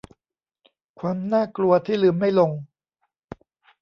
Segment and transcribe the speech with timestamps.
[0.99, 2.51] ความน่ากลัวที่ลืมไม่ลง